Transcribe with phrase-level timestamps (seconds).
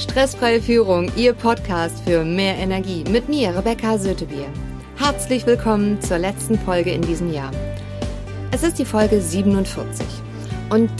[0.00, 4.46] Stressfreie Führung, Ihr Podcast für mehr Energie mit mir, Rebecca Sötebier.
[4.96, 7.50] Herzlich willkommen zur letzten Folge in diesem Jahr.
[8.50, 10.06] Es ist die Folge 47
[10.70, 10.90] und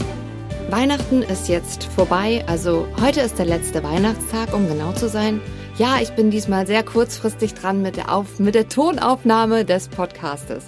[0.69, 5.41] Weihnachten ist jetzt vorbei, also heute ist der letzte Weihnachtstag, um genau zu sein.
[5.79, 10.65] Ja, ich bin diesmal sehr kurzfristig dran mit der, Auf mit der Tonaufnahme des Podcastes.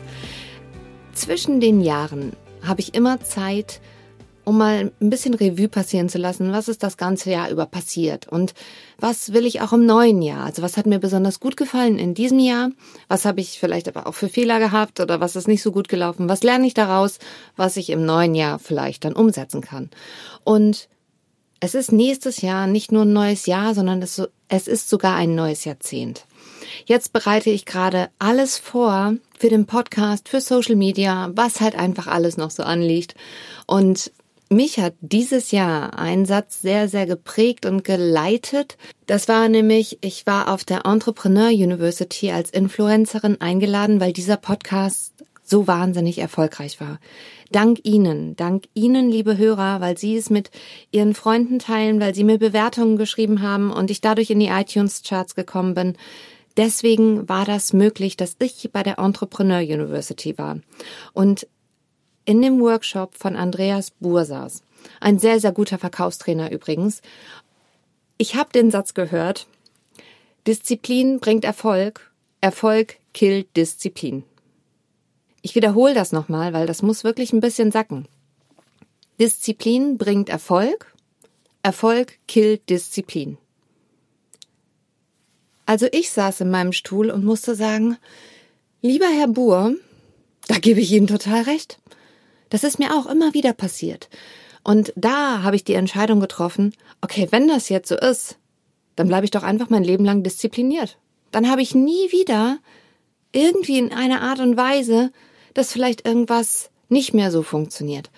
[1.13, 3.79] Zwischen den Jahren habe ich immer Zeit,
[4.45, 8.27] um mal ein bisschen Revue passieren zu lassen, was ist das ganze Jahr über passiert
[8.27, 8.53] und
[8.99, 10.45] was will ich auch im neuen Jahr?
[10.45, 12.69] Also was hat mir besonders gut gefallen in diesem Jahr?
[13.07, 15.87] Was habe ich vielleicht aber auch für Fehler gehabt oder was ist nicht so gut
[15.87, 16.29] gelaufen?
[16.29, 17.19] Was lerne ich daraus,
[17.55, 19.89] was ich im neuen Jahr vielleicht dann umsetzen kann?
[20.43, 20.89] Und
[21.59, 24.19] es ist nächstes Jahr nicht nur ein neues Jahr, sondern es,
[24.49, 26.25] ist sogar ein neues Jahrzehnt.
[26.85, 32.07] Jetzt bereite ich gerade alles vor für den Podcast, für Social Media, was halt einfach
[32.07, 33.15] alles noch so anliegt.
[33.65, 34.11] Und
[34.49, 38.77] mich hat dieses Jahr ein Satz sehr, sehr geprägt und geleitet.
[39.07, 45.13] Das war nämlich, ich war auf der Entrepreneur University als Influencerin eingeladen, weil dieser Podcast
[45.43, 46.99] so wahnsinnig erfolgreich war.
[47.51, 50.49] Dank Ihnen, dank Ihnen, liebe Hörer, weil Sie es mit
[50.91, 55.35] Ihren Freunden teilen, weil Sie mir Bewertungen geschrieben haben und ich dadurch in die iTunes-Charts
[55.35, 55.97] gekommen bin.
[56.55, 60.59] Deswegen war das möglich, dass ich bei der Entrepreneur University war.
[61.13, 61.47] Und
[62.25, 64.63] in dem Workshop von Andreas Bursas,
[64.99, 67.01] ein sehr, sehr guter Verkaufstrainer übrigens,
[68.17, 69.47] ich habe den Satz gehört,
[70.47, 72.11] Disziplin bringt Erfolg,
[72.41, 74.23] Erfolg killt Disziplin.
[75.41, 78.07] Ich wiederhole das nochmal, weil das muss wirklich ein bisschen sacken.
[79.19, 80.93] Disziplin bringt Erfolg,
[81.63, 83.37] Erfolg killt Disziplin.
[85.65, 87.97] Also ich saß in meinem Stuhl und musste sagen,
[88.81, 89.75] lieber Herr Buhr,
[90.47, 91.79] da gebe ich Ihnen total recht.
[92.53, 94.09] Das ist mir auch immer wieder passiert.
[94.63, 98.37] Und da habe ich die Entscheidung getroffen, okay, wenn das jetzt so ist,
[98.95, 100.99] dann bleibe ich doch einfach mein Leben lang diszipliniert.
[101.31, 102.59] Dann habe ich nie wieder
[103.31, 105.11] irgendwie in einer Art und Weise,
[105.55, 108.11] dass vielleicht irgendwas nicht mehr so funktioniert.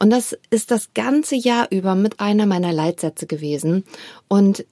[0.00, 3.84] Und das ist das ganze Jahr über mit einer meiner Leitsätze gewesen.
[4.26, 4.64] Und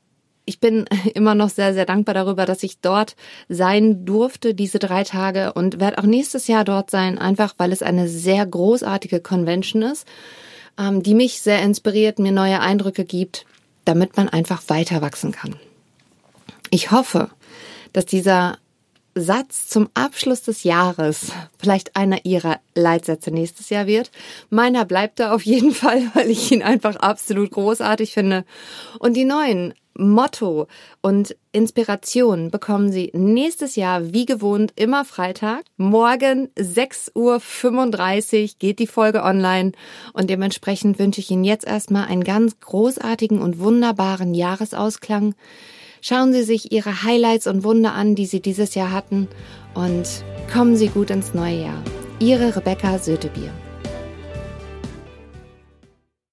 [0.45, 3.17] ich bin immer noch sehr, sehr dankbar darüber, dass ich dort
[3.49, 7.83] sein durfte, diese drei Tage und werde auch nächstes Jahr dort sein, einfach weil es
[7.83, 10.07] eine sehr großartige Convention ist,
[10.79, 13.47] ähm, die mich sehr inspiriert, mir neue Eindrücke gibt,
[13.85, 15.57] damit man einfach weiter wachsen kann.
[16.71, 17.31] Ich hoffe,
[17.93, 18.59] dass dieser
[19.17, 24.11] Satz zum Abschluss des Jahres vielleicht einer ihrer Leitsätze nächstes Jahr wird.
[24.51, 28.45] Meiner bleibt da auf jeden Fall, weil ich ihn einfach absolut großartig finde.
[28.99, 30.67] Und die neuen Motto
[31.03, 35.65] und Inspiration bekommen Sie nächstes Jahr wie gewohnt immer Freitag.
[35.77, 39.73] Morgen 6.35 Uhr geht die Folge online
[40.13, 45.35] und dementsprechend wünsche ich Ihnen jetzt erstmal einen ganz großartigen und wunderbaren Jahresausklang.
[46.03, 49.29] Schauen Sie sich Ihre Highlights und Wunder an, die Sie dieses Jahr hatten
[49.75, 51.83] und kommen Sie gut ins neue Jahr.
[52.21, 53.53] Ihre Rebecca Sötebier.